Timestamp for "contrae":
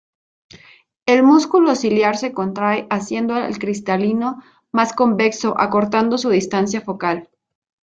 2.33-2.87